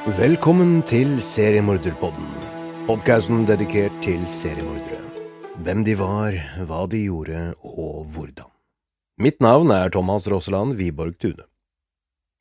[0.00, 2.28] Velkommen til Seriemorderpodden.
[2.86, 4.96] Podkasten dedikert til seriemordere.
[5.60, 8.48] Hvem de var, hva de gjorde, og hvordan.
[9.20, 11.44] Mitt navn er Thomas Rosseland Wiborg Tune.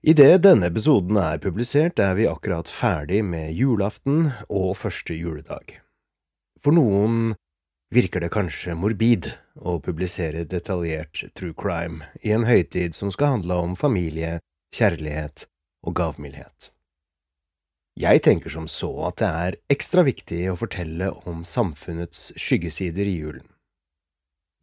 [0.07, 5.81] Idet denne episoden er publisert, er vi akkurat ferdig med julaften og første juledag.
[6.63, 7.35] For noen
[7.91, 13.59] virker det kanskje morbid å publisere detaljert true crime i en høytid som skal handle
[13.67, 14.37] om familie,
[14.71, 15.49] kjærlighet
[15.83, 16.71] og gavmildhet.
[18.00, 23.17] Jeg tenker som så at det er ekstra viktig å fortelle om samfunnets skyggesider i
[23.17, 23.47] julen.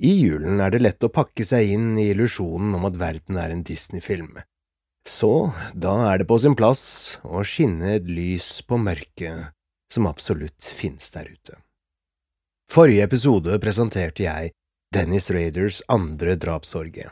[0.01, 3.53] I julen er det lett å pakke seg inn i illusjonen om at verden er
[3.53, 4.39] en Disney-film,
[5.09, 6.84] så da er det på sin plass
[7.25, 9.53] å skinne et lys på mørket
[9.92, 11.61] som absolutt finnes der ute.
[12.73, 14.53] Forrige episode presenterte jeg
[14.97, 17.09] Dennis Raiders andre drapsorgie,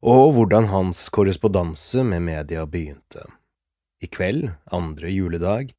[0.00, 3.24] og hvordan hans korrespondanse med media begynte.
[4.02, 5.72] I kveld, andre juledag,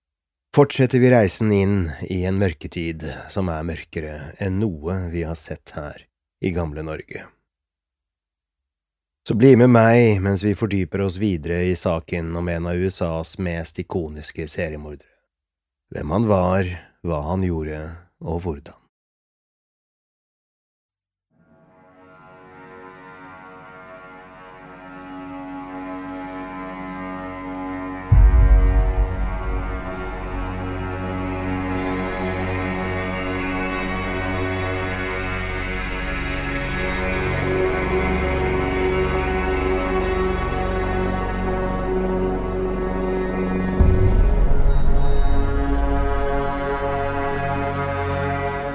[0.56, 1.76] fortsetter vi reisen inn
[2.10, 6.04] i en mørketid som er mørkere enn noe vi har sett her
[6.44, 7.28] i gamle Norge.
[9.28, 13.38] Så bli med meg mens vi fordyper oss videre i saken om en av USAs
[13.46, 15.12] mest ikoniske seriemordere.
[15.94, 16.70] Hvem han var,
[17.06, 17.84] hva han gjorde,
[18.26, 18.79] og hvordan.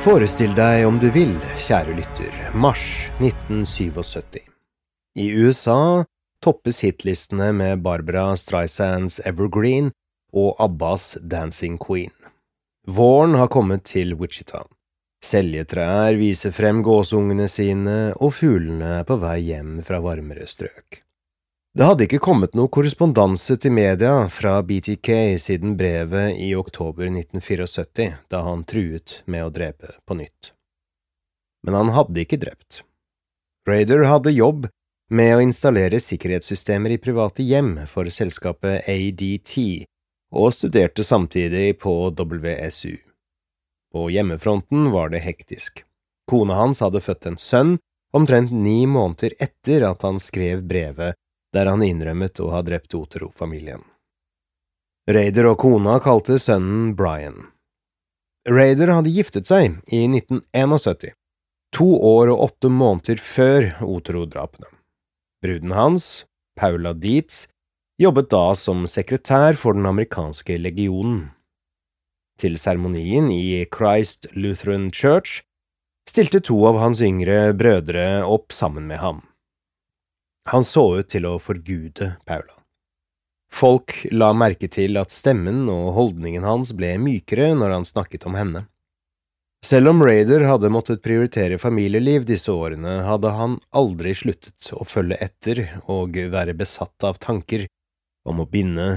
[0.05, 1.31] Forestill deg om du vil,
[1.65, 2.83] kjære lytter, mars
[3.25, 4.43] 1977.
[5.17, 6.05] I USA
[6.45, 9.89] toppes hitlistene med Barbara Streisands Evergreen
[10.37, 12.13] og Abbas Dancing Queen.
[12.85, 14.67] Våren har kommet til Wichita.
[15.25, 21.01] Seljetrær viser frem gåsungene sine, og fuglene er på vei hjem fra varmere strøk.
[21.75, 25.09] Det hadde ikke kommet noe korrespondanse til media fra BTK
[25.43, 30.53] siden brevet i oktober 1974, da han truet med å drepe på nytt.
[31.67, 32.85] Men han hadde ikke drept.
[33.67, 34.69] Raider hadde jobb
[35.11, 39.57] med å installere sikkerhetssystemer i private hjem for selskapet ADT,
[40.31, 42.95] og studerte samtidig på WSU.
[43.91, 45.83] På hjemmefronten var det hektisk.
[46.31, 47.77] Kona hans hadde født en sønn
[48.15, 51.19] omtrent ni måneder etter at han skrev brevet
[51.55, 53.83] der han innrømmet å ha drept Otero-familien.
[55.11, 57.45] Raider og kona kalte sønnen Brian.
[58.49, 61.15] Raider hadde giftet seg i 1971,
[61.77, 64.69] to år og åtte måneder før Otero-drapene.
[65.45, 66.25] Bruden hans,
[66.57, 67.47] Paula Dietz,
[68.01, 71.31] jobbet da som sekretær for den amerikanske legionen.
[72.41, 75.45] Til seremonien i Christ Lutheran Church
[76.09, 79.23] stilte to av hans yngre brødre opp sammen med ham.
[80.51, 82.59] Han så ut til å forgude Paula.
[83.55, 88.35] Folk la merke til at stemmen og holdningen hans ble mykere når han snakket om
[88.35, 88.65] henne.
[89.65, 95.17] Selv om Raider hadde måttet prioritere familieliv disse årene, hadde han aldri sluttet å følge
[95.25, 97.65] etter og være besatt av tanker
[98.29, 98.89] om å binde,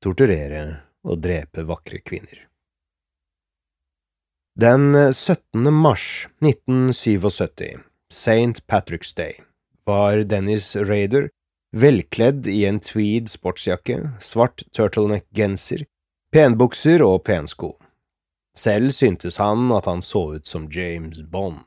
[0.00, 0.62] torturere
[1.04, 2.46] og drepe vakre kvinner.
[4.56, 5.68] Den 17.
[5.68, 8.64] mars 1977, St.
[8.64, 9.42] Patrick's Day,
[9.86, 11.28] var Dennis Raider,
[11.76, 15.86] velkledd i en tweed sportsjakke, svart turtleneck-genser,
[16.34, 17.76] penbukser og pensko.
[18.56, 21.62] Selv syntes han at han så ut som James Bond.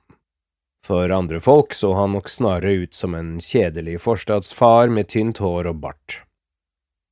[0.86, 5.70] For andre folk så han nok snarere ut som en kjedelig forstadsfar med tynt hår
[5.70, 6.22] og bart.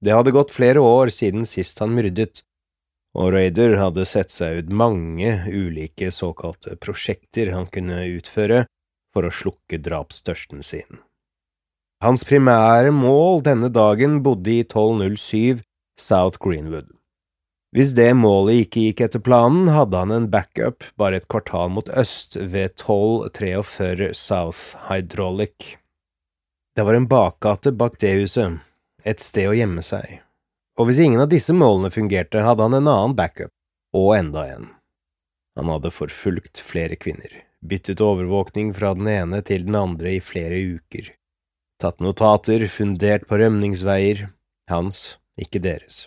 [0.01, 2.41] Det hadde gått flere år siden sist han myrdet,
[3.17, 8.65] og Raider hadde sett seg ut mange ulike såkalte prosjekter han kunne utføre
[9.17, 11.01] for å slukke drapsstørsten sin.
[12.05, 15.63] Hans primære mål denne dagen bodde i 1207
[15.97, 16.91] South Greenwood.
[17.73, 21.89] Hvis det målet ikke gikk etter planen, hadde han en backup bare et kvartal mot
[21.89, 25.73] øst ved 1243 South Hydraulic.
[26.77, 28.61] Det var en bakgate bak det huset,
[29.03, 30.21] et sted å gjemme seg,
[30.77, 33.51] og hvis ingen av disse målene fungerte, hadde han en annen backup,
[33.97, 34.69] og enda en.
[35.57, 37.33] Han hadde forfulgt flere kvinner,
[37.65, 41.13] byttet overvåkning fra den ene til den andre i flere uker,
[41.81, 44.27] tatt notater fundert på rømningsveier,
[44.69, 46.05] hans, ikke deres.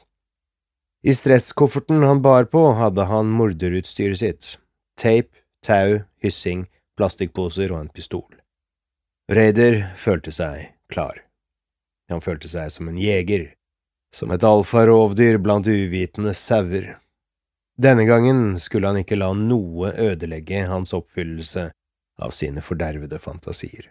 [1.03, 4.51] I stresskofferten han bar på, hadde han morderutstyret sitt,
[5.01, 5.33] tape,
[5.65, 6.67] tau, hyssing,
[6.99, 8.29] plastikkposer og en pistol.
[9.31, 11.23] Raider følte seg klar.
[12.11, 13.53] Han følte seg som en jeger,
[14.13, 16.97] som et alfa-rovdyr blant uvitende sauer.
[17.81, 21.71] Denne gangen skulle han ikke la noe ødelegge hans oppfyllelse
[22.21, 23.87] av sine fordervede fantasier.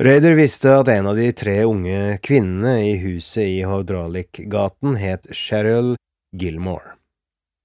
[0.00, 5.96] Raider visste at en av de tre unge kvinnene i huset i Hydraulic-gaten het Cheryl
[6.30, 6.94] Gilmore.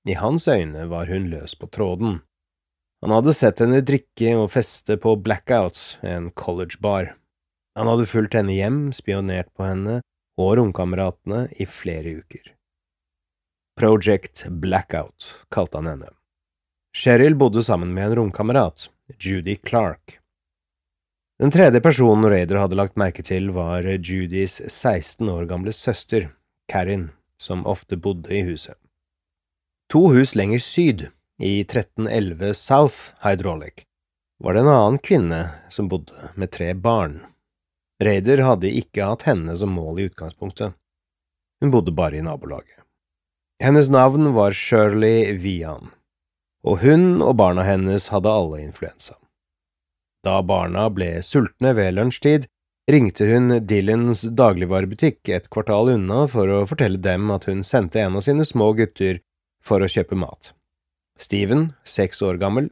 [0.09, 2.19] I hans øyne var hun løs på tråden.
[3.05, 7.13] Han hadde sett henne drikke og feste på Blackouts, en college-bar.
[7.77, 10.01] Han hadde fulgt henne hjem, spionert på henne
[10.41, 12.54] og romkameratene i flere uker.
[13.79, 16.09] Project Blackout kalte han henne.
[16.95, 18.89] Cheryl bodde sammen med en romkamerat,
[19.19, 20.19] Judy Clark.
[21.39, 26.29] Den tredje personen Raider hadde lagt merke til, var Judys 16 år gamle søster,
[26.71, 28.77] Karin, som ofte bodde i huset.
[29.91, 31.09] To hus lenger syd,
[31.43, 33.83] i 1311 South Hydraulic,
[34.39, 37.19] var det en annen kvinne som bodde med tre barn.
[37.99, 40.71] Raider hadde ikke hatt henne som mål i utgangspunktet.
[41.59, 42.84] Hun bodde bare i nabolaget.
[43.63, 45.91] Hennes navn var Shirley Vian,
[46.67, 49.15] og hun og barna hennes hadde alle influensa.
[50.25, 52.49] Da barna ble sultne ved lunsjtid,
[52.91, 58.19] ringte hun Dylans dagligvarebutikk et kvartal unna for å fortelle dem at hun sendte en
[58.19, 59.21] av sine små gutter
[59.63, 60.51] for å kjøpe mat.
[61.15, 62.69] Steven, seks år gammel,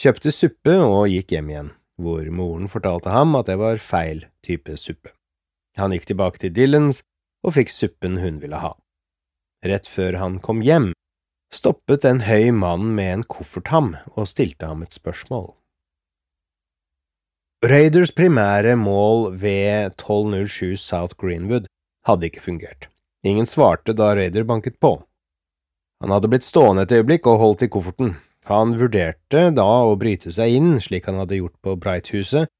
[0.00, 4.78] kjøpte suppe og gikk hjem igjen hvor moren fortalte ham at det var feil type
[4.80, 5.12] suppe.
[5.76, 7.04] Han gikk tilbake til Dylans
[7.44, 8.72] og fikk suppen hun ville ha.
[9.62, 10.90] Rett før han kom hjem,
[11.54, 15.52] stoppet en høy mann med en koffert ham og stilte ham et spørsmål.
[17.62, 21.68] Raiders primære mål ved 1207 South Greenwood
[22.08, 22.88] hadde ikke fungert.
[23.22, 24.96] Ingen svarte da Raider banket på.
[26.02, 28.16] Han hadde blitt stående et øyeblikk og holdt i kofferten,
[28.50, 32.50] han vurderte da å bryte seg inn, slik han hadde gjort på Bright-huset,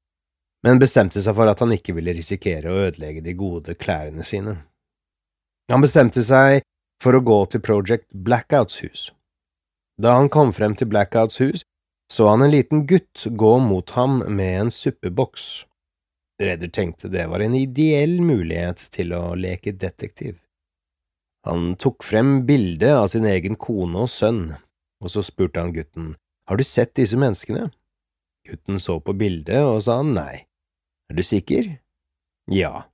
[0.63, 4.55] men bestemte seg for at han ikke ville risikere å ødelegge de gode klærne sine.
[5.71, 6.63] Han bestemte seg
[7.03, 9.11] for å gå til Project Blackouts hus.
[9.99, 11.65] Da han kom frem til Blackouts hus,
[12.11, 15.65] så han en liten gutt gå mot ham med en suppeboks.
[16.41, 20.39] Redder tenkte det var en ideell mulighet til å leke detektiv.
[21.47, 24.45] Han tok frem bildet av sin egen kone og sønn,
[25.03, 26.13] og så spurte han gutten,
[26.47, 27.69] Har du sett disse menneskene?
[28.47, 30.43] Gutten så på bildet og sa nei.
[31.09, 31.69] Er du sikker?
[32.51, 32.89] Ja.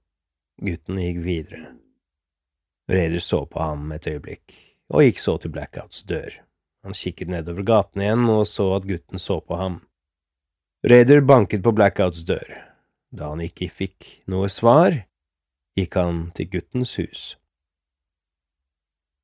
[0.61, 1.71] Gutten gikk videre.
[2.89, 4.55] Raider så på ham et øyeblikk,
[4.89, 6.39] og gikk så til Blackouts dør.
[6.83, 9.81] Han kikket nedover gaten igjen og så at gutten så på ham.
[10.87, 12.49] Raider banket på Blackouts dør.
[13.11, 14.95] Da han ikke fikk noe svar,
[15.77, 17.23] gikk han til guttens hus.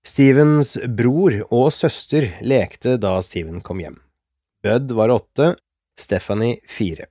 [0.06, 3.98] Stevens bror og søster lekte da Steven kom hjem.
[4.62, 5.56] Bud var åtte,
[5.98, 7.08] Stephanie fire.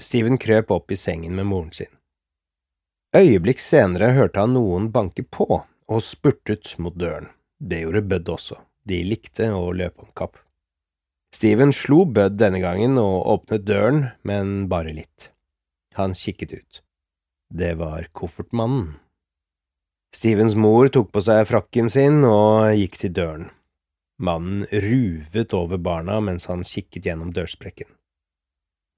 [0.00, 1.90] Steven krøp opp i sengen med moren sin.
[3.16, 7.30] Øyeblikk senere hørte han noen banke på, og spurtet mot døren.
[7.58, 10.38] Det gjorde Bud også, de likte å løpe om kapp.
[11.34, 15.30] Steven slo Bud denne gangen og åpnet døren, men bare litt.
[15.98, 16.80] Han kikket ut.
[17.48, 18.96] Det var koffertmannen.
[20.14, 23.48] Stevens mor tok på seg frakken sin og gikk til døren.
[24.18, 27.90] Mannen ruvet over barna mens han kikket gjennom dørsprekken.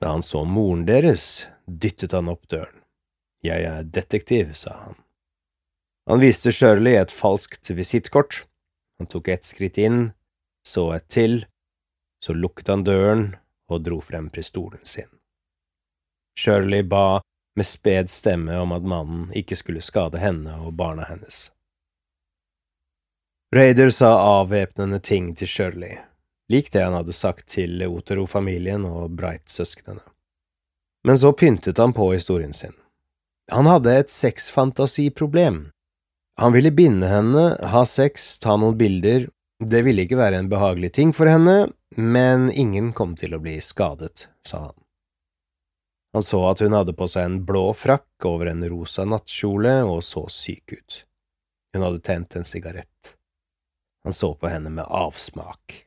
[0.01, 2.79] Da han så moren deres, dyttet han opp døren.
[3.45, 4.97] Jeg er detektiv, sa han.
[6.11, 8.45] Han viste Shirley et falskt visittkort.
[8.99, 10.09] Han tok ett skritt inn,
[10.67, 11.45] så et til,
[12.25, 13.23] så lukket han døren
[13.71, 15.07] og dro frem pistolen sin.
[16.35, 17.21] Shirley ba
[17.55, 21.53] med sped stemme om at mannen ikke skulle skade henne og barna hennes.
[23.55, 24.11] Raider sa
[24.43, 25.95] avvæpnende ting til Shirley,
[26.51, 30.03] lik det han hadde sagt til Otero-familien og Bright-søsknene.
[31.07, 32.75] Men så pyntet han på historien sin.
[33.51, 35.69] Han hadde et sexfantasiproblem.
[36.41, 39.27] Han ville binde henne, ha sex, ta noen bilder,
[39.61, 41.67] det ville ikke være en behagelig ting for henne,
[42.01, 44.77] men ingen kom til å bli skadet, sa han.
[46.17, 50.01] Han så at hun hadde på seg en blå frakk over en rosa nattkjole og
[50.07, 50.97] så syk ut.
[51.77, 53.15] Hun hadde tent en sigarett.
[54.09, 55.83] Han så på henne med avsmak.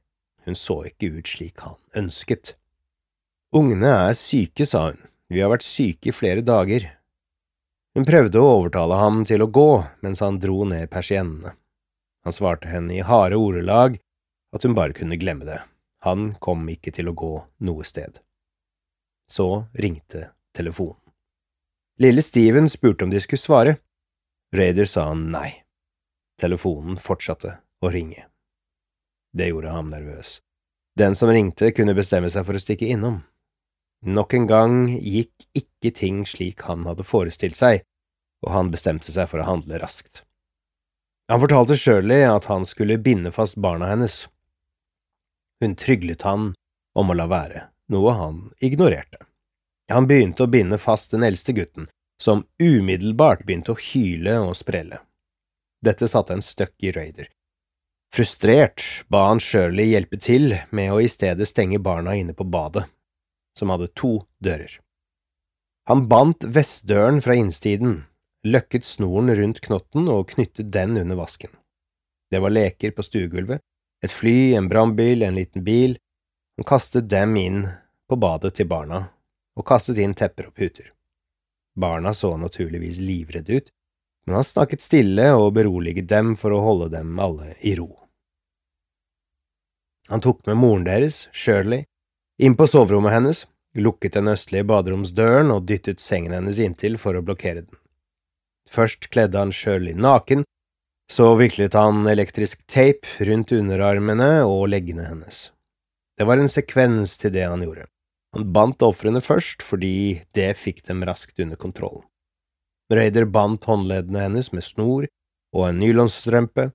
[0.45, 2.53] Hun så ikke ut slik han ønsket.
[3.57, 5.01] Ungene er syke, sa hun,
[5.33, 6.91] vi har vært syke i flere dager.
[7.94, 11.54] Hun prøvde å overtale ham til å gå mens han dro ned persiennene.
[12.24, 14.00] Han svarte henne i harde ordelag
[14.56, 15.60] at hun bare kunne glemme det,
[16.06, 17.34] han kom ikke til å gå
[17.68, 18.18] noe sted.
[19.30, 21.00] Så ringte telefonen.
[22.02, 23.76] Lille Steven spurte om de skulle svare.
[24.54, 25.52] Raider sa han nei.
[26.42, 28.26] Telefonen fortsatte å ringe.
[29.34, 30.40] Det gjorde ham nervøs.
[30.98, 33.22] Den som ringte, kunne bestemme seg for å stikke innom.
[34.03, 37.86] Nok en gang gikk ikke ting slik han hadde forestilt seg,
[38.43, 40.25] og han bestemte seg for å handle raskt.
[41.31, 44.25] Han fortalte Shirley at han skulle binde fast barna hennes.
[45.63, 46.51] Hun tryglet han
[47.00, 49.24] om å la være, noe han ignorerte.
[49.91, 51.88] Han begynte å binde fast den eldste gutten,
[52.19, 55.00] som umiddelbart begynte å hyle og sprelle.
[55.83, 57.31] Dette satte en støkk i Raider.
[58.13, 62.86] Frustrert ba han Shirley hjelpe til med å i stedet stenge barna inne på badet,
[63.57, 64.79] som hadde to dører.
[65.89, 68.05] Han bandt vestdøren fra innsiden,
[68.48, 71.51] løkket snoren rundt knotten og knyttet den under vasken.
[72.31, 73.62] Det var leker på stuegulvet,
[74.03, 75.98] et fly, en brannbil, en liten bil.
[76.57, 77.62] Han kastet dem inn
[78.10, 79.05] på badet til barna,
[79.55, 80.89] og kastet inn tepper og puter.
[81.75, 83.72] Barna så naturligvis livredde ut,
[84.25, 87.89] men han snakket stille og beroliget dem for å holde dem alle i ro.
[90.12, 91.86] Han tok med moren deres, Shirley,
[92.42, 97.24] inn på soverommet hennes, lukket den østlige baderomsdøren og dyttet sengen hennes inntil for å
[97.25, 97.80] blokkere den.
[98.70, 100.46] Først kledde han Shirley naken,
[101.12, 105.50] så viklet han elektrisk tape rundt underarmene og leggene hennes.
[106.18, 107.88] Det var en sekvens til det han gjorde.
[108.34, 112.02] Han bandt ofrene først fordi det fikk dem raskt under kontroll.
[112.94, 115.06] Raider bandt håndleddene hennes med snor
[115.54, 116.72] og en nylonstrømpe,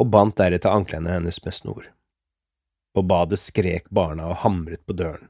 [0.00, 1.88] og bandt deretter anklene hennes med snor.
[2.94, 5.28] På badet skrek barna og hamret på døren.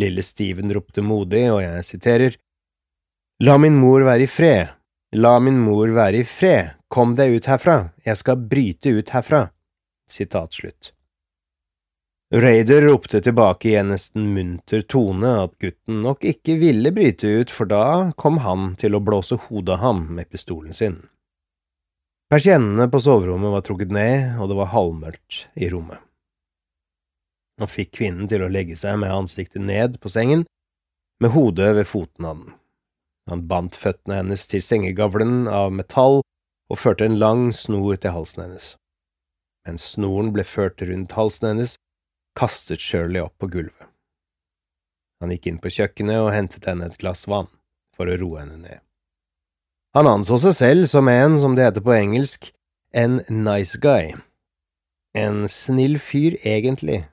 [0.00, 2.38] Lille Steven ropte modig, og jeg siterer,
[3.42, 4.70] La min mor være i fred,
[5.18, 7.76] la min mor være i fred, kom deg ut herfra,
[8.06, 9.46] jeg skal bryte ut herfra.
[10.08, 10.92] Sitat slutt.
[12.32, 17.50] Raider ropte tilbake i en nesten munter tone at gutten nok ikke ville bryte ut,
[17.52, 20.96] for da kom han til å blåse hodet av ham med pistolen sin.
[22.32, 26.00] Persiennene på soverommet var trukket ned, og det var halvmørkt i rommet.
[27.62, 30.40] Han fikk kvinnen til å legge seg med ansiktet ned på sengen,
[31.22, 32.54] med hodet ved foten av den.
[33.30, 36.24] Han bandt føttene hennes til sengegavlen av metall
[36.72, 38.72] og førte en lang snor til halsen hennes.
[39.62, 41.76] Mens snoren ble ført rundt halsen hennes,
[42.34, 43.86] kastet Shirley opp på gulvet.
[45.22, 47.46] Han gikk inn på kjøkkenet og hentet henne et glass vann,
[47.94, 48.82] for å roe henne ned.
[49.94, 52.50] Han anså seg selv som en, som det heter på engelsk,
[52.90, 54.16] en nice guy.
[55.14, 57.04] En snill fyr, egentlig,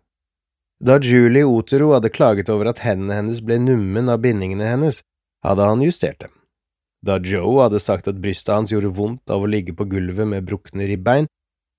[0.80, 5.02] da Julie Otero hadde klaget over at hendene hennes ble nummen av bindingene hennes,
[5.44, 6.32] hadde han justert dem.
[7.06, 10.48] Da Joe hadde sagt at brystet hans gjorde vondt av å ligge på gulvet med
[10.48, 11.30] brukne ribbein,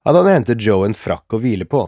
[0.05, 1.87] hadde han hentet Joe en frakk å hvile på.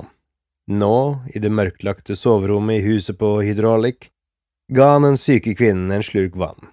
[0.73, 0.97] Nå,
[1.35, 4.11] i det mørklagte soverommet i huset på Hydraulic,
[4.73, 6.69] ga han den syke kvinnen en slurk vann.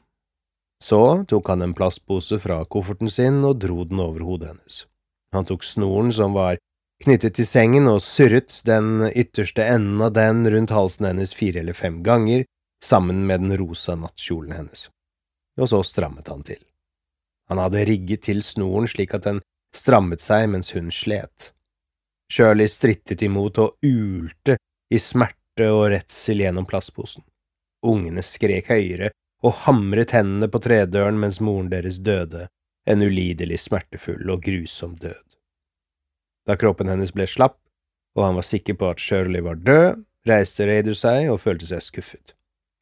[0.84, 4.84] Så tok han en plastpose fra kofferten sin og dro den over hodet hennes.
[5.36, 6.60] Han tok snoren som var
[7.03, 11.77] knyttet til sengen og surret den ytterste enden av den rundt halsen hennes fire eller
[11.77, 12.45] fem ganger,
[12.83, 14.87] sammen med den rosa nattkjolen hennes.
[15.59, 16.59] Og så strammet han til.
[17.49, 19.41] Han hadde rigget til snoren slik at den
[19.75, 21.51] strammet seg mens hun slet.
[22.29, 24.59] Shirley strittet imot og ulte
[24.93, 27.25] i smerte og redsel gjennom plastposen.
[27.85, 29.09] Ungene skrek høyere
[29.43, 32.47] og hamret hendene på tredøren mens moren deres døde,
[32.89, 35.38] en ulidelig smertefull og grusom død.
[36.48, 37.58] Da kroppen hennes ble slapp,
[38.17, 41.84] og han var sikker på at Shirley var død, reiste Raider seg og følte seg
[41.86, 42.36] skuffet.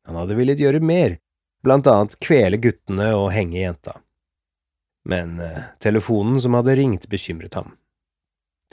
[0.08, 1.18] Han hadde villet gjøre mer,
[1.66, 3.98] blant annet kvele guttene og henge jenta.
[5.08, 7.76] Men eh, telefonen som hadde ringt, bekymret ham.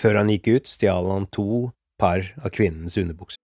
[0.01, 3.44] Før han gikk ut, stjal han to par av kvinnens underbukser.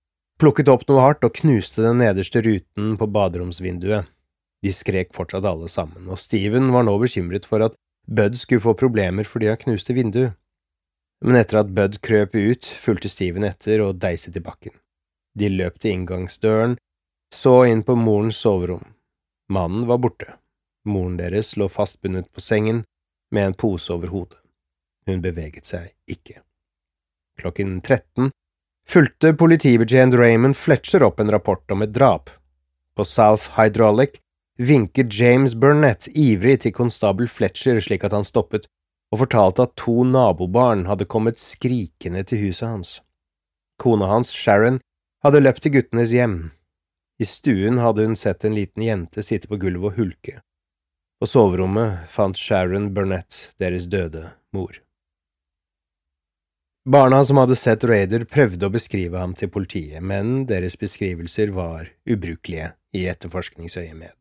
[0.41, 4.09] plukket opp noe hardt og knuste den nederste ruten på baderomsvinduet.
[4.61, 7.77] De skrek fortsatt alle sammen, og Steven var nå bekymret for at
[8.09, 10.37] Bud skulle få problemer fordi han knuste vinduet.
[11.21, 14.73] Men etter at Bud krøp ut, fulgte Steven etter og deiset i bakken.
[15.37, 16.75] De løp til inngangsdøren,
[17.33, 18.83] så inn på morens soverom.
[19.53, 20.33] Mannen var borte.
[20.89, 22.83] Moren deres lå fastbundet på sengen
[23.31, 24.39] med en pose over hodet.
[25.05, 26.41] Hun beveget seg ikke.
[27.37, 28.31] Klokken 13
[28.89, 32.29] fulgte politibetjent Raymond Fletcher opp en rapport om et drap.
[32.95, 34.19] På South Hydraulic
[34.57, 38.67] vinket James Burnett ivrig til konstabel Fletcher slik at han stoppet,
[39.11, 42.91] og fortalte at to nabobarn hadde kommet skrikende til huset hans.
[43.81, 44.79] Kona hans, Sharon,
[45.23, 46.51] hadde løpt til guttenes hjem.
[47.21, 50.39] I stuen hadde hun sett en liten jente sitte på gulvet og hulke.
[51.21, 54.79] På soverommet fant Sharon Burnett deres døde mor.
[56.85, 61.91] Barna som hadde sett Raider, prøvde å beskrive ham til politiet, men deres beskrivelser var
[62.09, 64.15] ubrukelige i etterforskningsøyemed.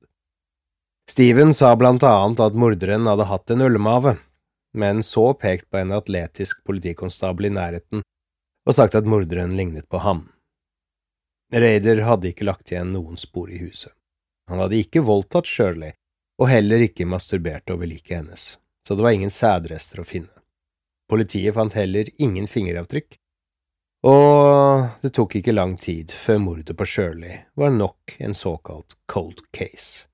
[1.11, 4.19] Steven sa blant annet at morderen hadde hatt en ullmave,
[4.77, 8.05] men så pekt på en atletisk politikonstabel i nærheten
[8.69, 10.27] og sagt at morderen lignet på ham.
[11.51, 13.95] Raider hadde ikke lagt igjen noen spor i huset.
[14.53, 15.97] Han hadde ikke voldtatt Shirley,
[16.39, 18.45] og heller ikke masturbert over liket hennes,
[18.87, 20.40] så det var ingen sædrester å finne.
[21.11, 23.17] Politiet fant heller ingen fingeravtrykk,
[24.07, 29.43] og det tok ikke lang tid før mordet på Shirley var nok en såkalt cold
[29.53, 30.07] case.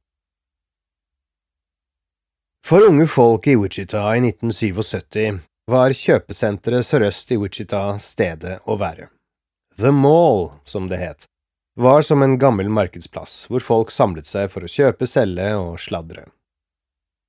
[2.66, 5.38] For unge folk i Wichita i 1977
[5.70, 9.06] var kjøpesenteret sørøst i Wichita stedet å være.
[9.78, 11.28] The Mall, som det het,
[11.78, 16.24] var som en gammel markedsplass hvor folk samlet seg for å kjøpe, selge og sladre.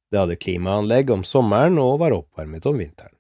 [0.09, 3.16] Det hadde klimaanlegg om sommeren og var oppvarmet om vinteren.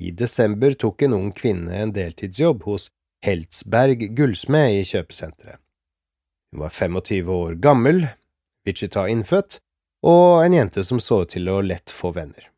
[0.00, 2.88] I desember tok en ung kvinne en deltidsjobb hos
[3.24, 5.60] Heltsberg gullsmed i kjøpesenteret.
[6.50, 8.06] Hun var 25 år gammel,
[8.66, 9.58] Wichita-innfødt,
[10.02, 12.48] og en jente som så ut til å lett få venner.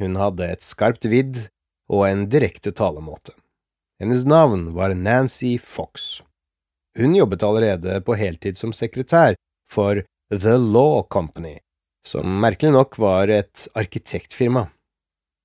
[0.00, 1.46] Hun hadde et skarpt vidd
[1.90, 3.32] og en direkte talemåte.
[4.00, 6.20] Hennes navn var Nancy Fox.
[6.96, 9.34] Hun jobbet allerede på heltid som sekretær
[9.70, 11.58] for The Law Company,
[12.06, 14.68] som merkelig nok var et arkitektfirma.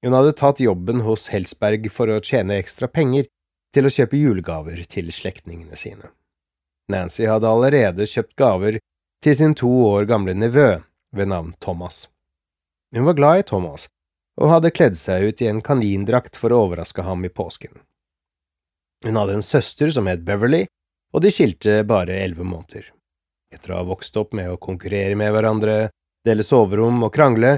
[0.05, 3.25] Hun hadde tatt jobben hos Helsberg for å tjene ekstra penger
[3.73, 6.11] til å kjøpe julegaver til slektningene sine.
[6.93, 8.77] Nancy hadde allerede kjøpt gaver
[9.25, 10.67] til sin to år gamle nevø
[11.09, 12.03] ved navn Thomas.
[12.93, 13.87] Hun var glad i Thomas,
[14.37, 17.73] og hadde kledd seg ut i en kanindrakt for å overraske ham i påsken.
[19.09, 20.67] Hun hadde en søster som het Beverly,
[21.17, 22.91] og de skilte bare elleve måneder.
[23.49, 25.87] Etter å ha vokst opp med å konkurrere med hverandre,
[26.27, 27.57] dele soverom og krangle,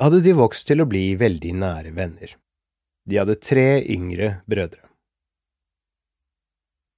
[0.00, 2.34] hadde de vokst til å bli veldig nære venner.
[3.06, 4.82] De hadde tre yngre brødre.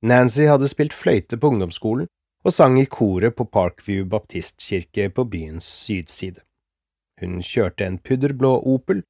[0.09, 2.07] Nancy hadde spilt fløyte på ungdomsskolen
[2.47, 6.45] og sang i koret på Parkview baptistkirke på byens sydside.
[7.21, 9.03] Hun kjørte en pudderblå Opel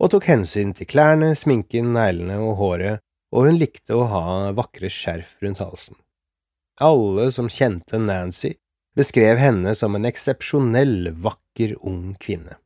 [0.00, 3.04] og tok hensyn til klærne, sminken, neglene og håret,
[3.36, 4.24] og hun likte å ha
[4.56, 5.98] vakre skjerf rundt halsen.
[6.80, 8.54] Alle som kjente Nancy,
[8.96, 12.56] beskrev henne som en eksepsjonell vakker ung kvinne.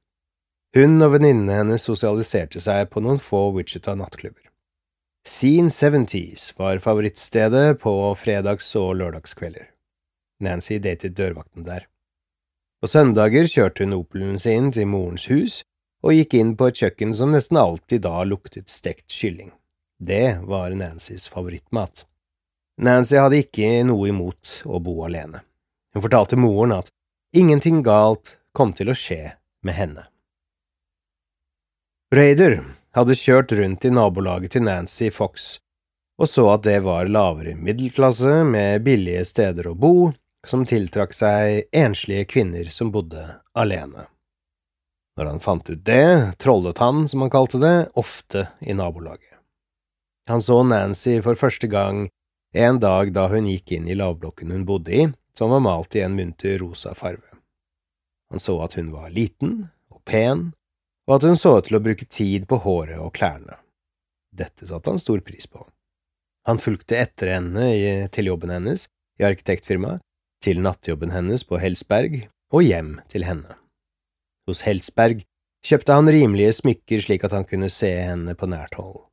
[0.74, 4.42] Hun og venninnene hennes sosialiserte seg på noen få Wichita nattklubber.
[5.22, 9.68] Scene Seventies var favorittstedet på fredags- og lørdagskvelder.
[10.42, 11.86] Nancy datet dørvakten der.
[12.82, 15.60] På søndager kjørte hun Opelen sin til morens hus
[16.02, 19.52] og gikk inn på et kjøkken som nesten alltid da luktet stekt kylling.
[20.02, 22.02] Det var Nancys favorittmat.
[22.82, 25.44] Nancy hadde ikke noe imot å bo alene.
[25.94, 26.90] Hun fortalte moren at
[27.30, 30.08] ingenting galt kom til å skje med henne.
[32.14, 32.60] Raider
[32.94, 35.54] hadde kjørt rundt i nabolaget til Nancy Fox
[36.20, 40.12] og så at det var lavere middelklasse med billige steder å bo
[40.46, 43.24] som tiltrakk seg enslige kvinner som bodde
[43.56, 44.06] alene.
[45.18, 49.30] Når han fant ut det, trollet han, som han kalte det, ofte i nabolaget.
[50.28, 52.08] Han så Nancy for første gang
[52.54, 55.06] en dag da hun gikk inn i lavblokken hun bodde i,
[55.38, 57.26] som var malt i en munter rosa farve.
[58.30, 60.52] Han så at hun var liten og pen,
[61.08, 63.58] og at hun så ut til å bruke tid på håret og klærne.
[64.34, 65.62] Dette satte han stor pris på.
[66.48, 68.88] Han fulgte etter henne til jobben hennes
[69.20, 70.02] i arkitektfirmaet,
[70.44, 73.54] til nattjobben hennes på Helsberg og hjem til henne.
[74.44, 75.22] Hos Helsberg
[75.64, 79.06] kjøpte han rimelige smykker slik at han kunne se henne på nært hold.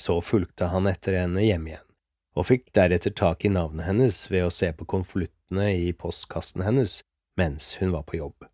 [0.00, 1.88] Så fulgte han etter henne hjem igjen,
[2.34, 7.02] og fikk deretter tak i navnet hennes ved å se på konvoluttene i postkassen hennes
[7.38, 8.48] mens hun var på jobb.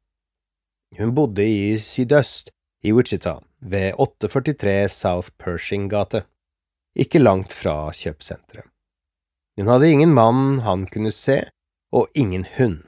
[0.99, 2.51] Hun bodde i sydøst,
[2.83, 6.25] i Wichita, ved 843 South Pershing gate,
[6.99, 8.67] ikke langt fra kjøpesenteret.
[9.59, 11.43] Hun hadde ingen mann han kunne se,
[11.93, 12.87] og ingen hund.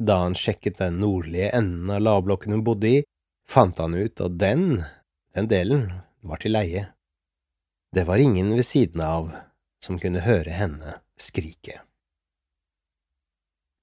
[0.00, 3.02] Da han sjekket den nordlige enden av lavblokken hun bodde i,
[3.48, 4.64] fant han ut at den,
[5.36, 5.84] den delen,
[6.26, 6.88] var til leie.
[7.94, 9.30] Det var ingen ved siden av
[9.84, 11.80] som kunne høre henne skrike.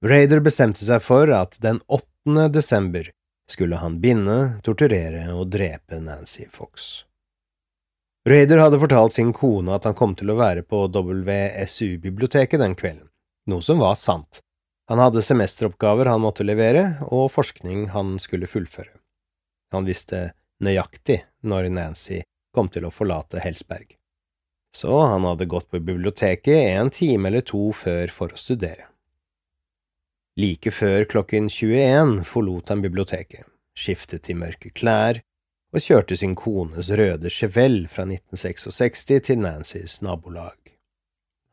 [0.04, 2.48] Raider bestemte seg for at den 8.
[2.54, 3.08] desember
[3.50, 7.04] skulle han binde, torturere og drepe Nancy Fox.
[8.28, 13.08] Raider hadde fortalt sin kone at han kom til å være på WSU-biblioteket den kvelden,
[13.48, 14.42] noe som var sant,
[14.88, 18.94] han hadde semesteroppgaver han måtte levere, og forskning han skulle fullføre.
[19.72, 20.30] Han visste
[20.64, 22.22] nøyaktig når Nancy
[22.56, 23.92] kom til å forlate Helsberg.
[24.76, 28.88] Så han hadde gått på biblioteket en time eller to før for å studere.
[30.38, 35.18] Like før klokken 21 forlot han biblioteket, skiftet i mørke klær
[35.74, 40.56] og kjørte sin kones røde Chevelle fra 1966 til Nancys nabolag.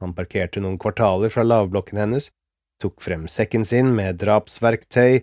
[0.04, 2.30] Han parkerte noen kvartaler fra lavblokken hennes
[2.82, 5.22] tok frem sekken sin med drapsverktøy,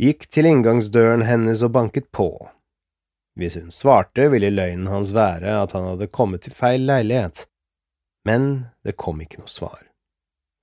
[0.00, 2.30] gikk til inngangsdøren hennes og banket på.
[3.38, 7.44] Hvis hun svarte, ville løgnen hans være at han hadde kommet til feil leilighet,
[8.26, 9.82] men det kom ikke noe svar.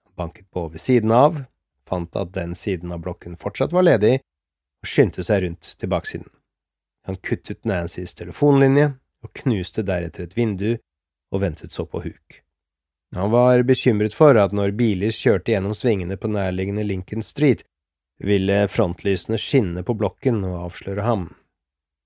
[0.07, 1.45] Han banket på ved siden av,
[1.89, 4.19] fant at den siden av blokken fortsatt var ledig,
[4.81, 6.31] og skyndte seg rundt til baksiden.
[7.05, 8.95] Han kuttet Nancys telefonlinje
[9.25, 10.71] og knuste deretter et vindu
[11.33, 12.41] og ventet så på huk.
[13.15, 17.63] Han var bekymret for at når biler kjørte gjennom svingene på nærliggende Lincoln Street,
[18.19, 21.27] ville frontlysene skinne på blokken og avsløre ham.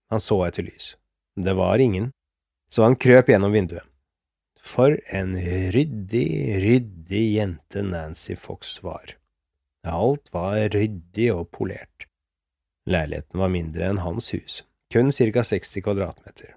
[0.10, 0.96] Han så etter lys.
[1.38, 2.12] Det var ingen,
[2.70, 3.86] så han krøp gjennom vinduet.
[4.60, 5.34] For en
[5.74, 6.30] ryddig,
[6.62, 9.16] ryddig jente Nancy Fox var.
[9.88, 12.08] Alt var ryddig og polert.
[12.90, 16.56] Leiligheten var mindre enn hans hus, kun ca 60 kvadratmeter.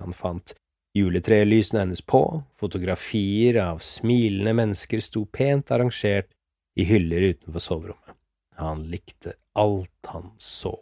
[0.00, 0.56] Han fant
[0.96, 6.30] Juletrelysene hennes på, fotografier av smilende mennesker sto pent arrangert
[6.76, 8.14] i hyller utenfor soverommet.
[8.56, 10.72] Han likte alt han så.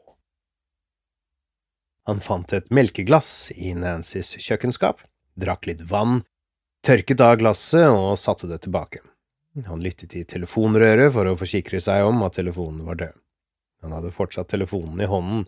[2.07, 5.03] Han fant et melkeglass i Nancys kjøkkenskap,
[5.35, 6.23] drakk litt vann,
[6.87, 9.03] tørket av glasset og satte det tilbake.
[9.63, 13.19] Han lyttet i telefonrøret for å forsikre seg om at telefonen var død.
[13.85, 15.45] Han hadde fortsatt telefonen i hånden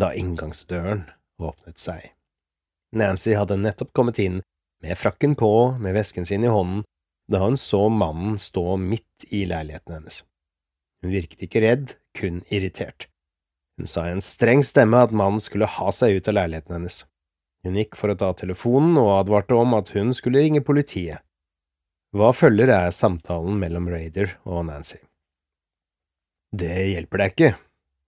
[0.00, 1.04] da inngangsdøren
[1.42, 2.12] åpnet seg.
[2.94, 4.40] Nancy hadde nettopp kommet inn,
[4.82, 5.50] med frakken på,
[5.82, 6.84] med vesken sin i hånden,
[7.30, 10.22] da hun så mannen stå midt i leiligheten hennes.
[11.02, 13.08] Hun virket ikke redd, kun irritert.
[13.78, 17.02] Hun sa i en streng stemme at mannen skulle ha seg ut av leiligheten hennes.
[17.64, 21.24] Hun gikk for å ta telefonen og advarte om at hun skulle ringe politiet.
[22.14, 25.00] Hva følger er samtalen mellom Raider og Nancy.
[26.54, 27.48] Det hjelper deg ikke,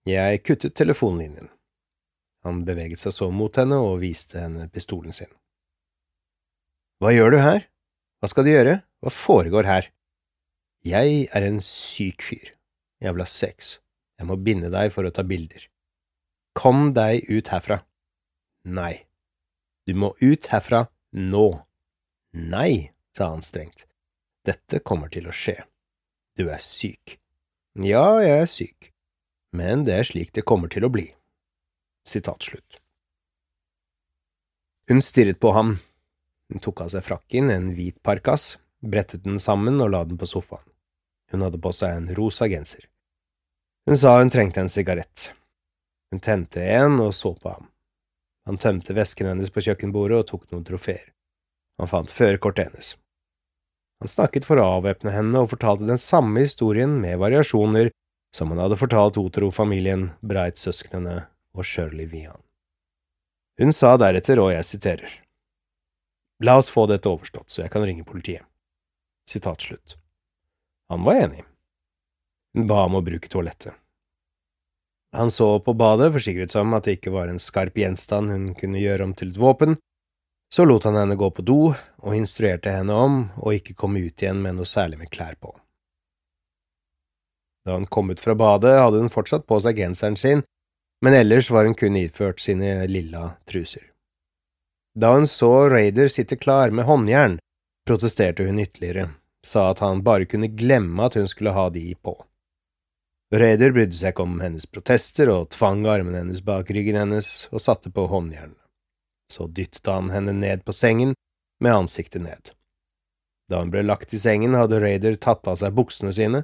[0.07, 1.49] jeg kuttet telefonlinjen.
[2.47, 5.27] Han beveget seg så mot henne og viste henne pistolen sin.
[7.03, 7.65] Hva gjør du her?
[8.21, 8.77] Hva skal du gjøre?
[9.03, 9.89] Hva foregår her?
[10.87, 12.53] Jeg er en syk fyr.
[13.03, 13.75] Jeg vil ha sex.
[14.15, 15.67] Jeg må binde deg for å ta bilder.
[16.55, 17.81] Kom deg ut herfra.
[18.63, 19.03] Nei.
[19.83, 21.49] Du må ut herfra nå.
[22.39, 23.86] Nei, sa han strengt.
[24.47, 25.57] Dette kommer til å skje.
[26.39, 27.17] Du er syk.
[27.83, 28.91] Ja, jeg er syk,
[29.51, 31.09] men det er slik det kommer til å bli.
[32.07, 32.79] Sitat slutt.
[34.87, 35.75] Hun stirret på ham.
[36.47, 40.29] Hun tok av seg frakken, en hvit parkas, brettet den sammen og la den på
[40.29, 40.63] sofaen.
[41.27, 42.85] Hun hadde på seg en rosa genser.
[43.87, 45.33] Hun sa hun trengte en sigarett.
[46.11, 47.67] Hun tente en og så på ham.
[48.47, 51.11] Han tømte vesken hennes på kjøkkenbordet og tok noen trofeer.
[51.83, 52.93] Han fant førerkortet hennes.
[54.01, 57.89] Han snakket for å avvæpne henne og fortalte den samme historien med variasjoner
[58.35, 61.23] som han hadde fortalt Otero-familien, Breit-søsknene
[61.57, 62.41] og Shirley Vian.
[63.57, 65.15] Hun sa deretter, og jeg siterer,
[66.45, 68.45] La oss få dette overstått, så jeg kan ringe politiet.
[69.27, 69.95] Sitat slutt.
[70.93, 71.41] Han var enig.
[72.53, 73.73] Hun ba om å bruke toalettet.
[75.17, 78.51] Han så på badet, forsikret seg om at det ikke var en skarp gjenstand hun
[78.59, 79.79] kunne gjøre om til et våpen,
[80.53, 84.23] Så lot han henne gå på do og instruerte henne om å ikke komme ut
[84.23, 85.51] igjen med noe særlig med klær på.
[87.67, 90.43] Da hun kom ut fra badet, hadde hun fortsatt på seg genseren sin,
[91.03, 93.83] men ellers var hun kun iført sine lilla truser.
[94.97, 97.37] Da hun så Raider sitte klar med håndjern,
[97.87, 99.09] protesterte hun ytterligere,
[99.45, 102.15] sa at han bare kunne glemme at hun skulle ha de på.
[103.35, 107.59] Raider brydde seg ikke om hennes protester og tvang armene hennes bak ryggen hennes og
[107.61, 108.66] satte på håndjernet.
[109.31, 111.13] Så dyttet han henne ned på sengen
[111.59, 112.53] med ansiktet ned.
[113.49, 116.43] Da hun ble lagt i sengen, hadde Raider tatt av seg buksene sine,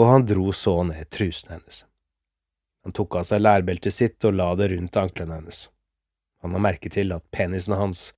[0.00, 1.84] og han dro så ned trusene hennes.
[2.84, 5.66] Han tok av seg lærbeltet sitt og la det rundt anklene hennes.
[6.42, 8.10] Han la merke til at penisen hans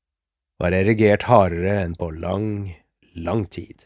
[0.63, 2.73] var erigert hardere enn på lang,
[3.13, 3.85] lang tid.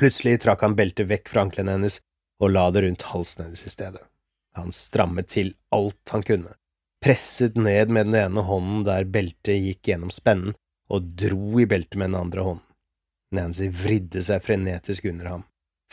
[0.00, 2.00] Plutselig trakk han beltet vekk fra anklene hennes
[2.42, 4.02] og la det rundt halsen hennes i stedet.
[4.56, 6.54] Han strammet til alt han kunne,
[7.04, 10.54] presset ned med den ene hånden der beltet gikk gjennom spennen,
[10.88, 12.64] og dro i beltet med den andre hånden.
[13.34, 15.42] Nancy vridde seg frenetisk under ham,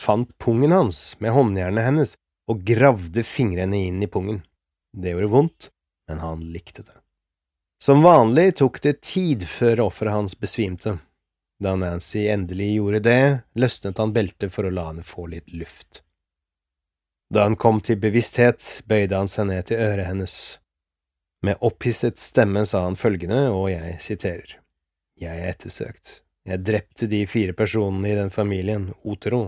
[0.00, 2.14] fant pungen hans med håndjernet hennes
[2.48, 4.40] og gravde fingrene inn i pungen.
[4.96, 5.68] Det gjorde vondt,
[6.08, 6.96] men han likte det.
[7.82, 10.96] Som vanlig tok det tid før offeret hans besvimte.
[11.62, 13.22] Da Nancy endelig gjorde det,
[13.58, 16.00] løsnet han beltet for å la henne få litt luft.
[17.32, 20.36] Da han kom til bevissthet, bøyde han seg ned til øret hennes
[21.42, 24.58] med opphisset stemme sa han følgende, og jeg siterer.
[25.18, 26.22] Jeg er ettersøkt.
[26.46, 29.44] Jeg drepte de fire personene i den familien, Otero,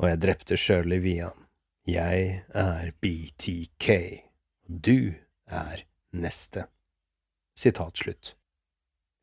[0.00, 1.44] og jeg drepte Shirley Vian.
[1.88, 3.88] Jeg er BTK,
[4.68, 5.14] og du
[5.48, 6.68] er neste.
[7.58, 8.34] Sitat slutt.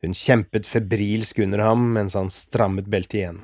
[0.03, 3.39] Hun kjempet febrilsk under ham mens han strammet beltet igjen.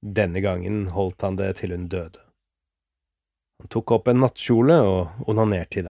[0.00, 2.22] Denne gangen holdt han det til hun døde.
[3.60, 5.89] Han tok opp en nattkjole og onanerte i den.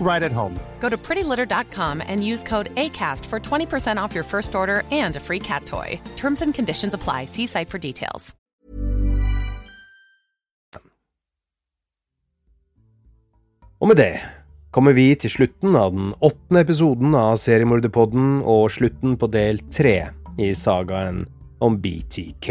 [0.00, 0.58] right at home.
[0.80, 5.20] Go to prettylitter.com and use code ACAST for 20% off your first order and a
[5.20, 6.00] free cat toy.
[6.16, 7.26] Terms and conditions apply.
[7.26, 8.34] See site for details.
[13.80, 14.20] Og med det
[14.70, 19.94] kommer vi til slutten av den åttende episoden av Seriemorderpodden og slutten på del tre
[20.36, 21.24] i sagaen
[21.64, 22.48] om BTK.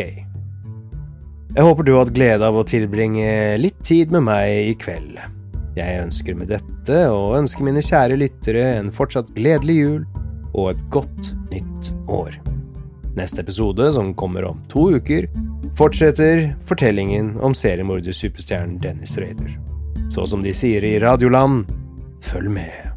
[1.49, 5.21] Jeg håper du har hatt glede av å tilbringe litt tid med meg i kveld.
[5.79, 10.01] Jeg ønsker med dette og ønsker mine kjære lyttere en fortsatt gledelig jul
[10.51, 12.35] og et godt nytt år.
[13.15, 15.29] Neste episode, som kommer om to uker,
[15.79, 19.55] fortsetter fortellingen om seriemorder-superstjernen Dennis Raider.
[20.11, 21.69] Så som de sier i Radioland,
[22.25, 22.88] følg med.